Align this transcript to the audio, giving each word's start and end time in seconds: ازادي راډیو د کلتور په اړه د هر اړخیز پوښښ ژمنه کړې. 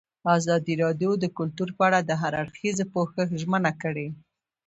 ازادي 0.37 0.73
راډیو 0.83 1.11
د 1.19 1.25
کلتور 1.37 1.69
په 1.77 1.81
اړه 1.87 1.99
د 2.03 2.11
هر 2.21 2.33
اړخیز 2.41 2.77
پوښښ 2.93 3.17
ژمنه 3.41 3.71
کړې. 3.81 4.07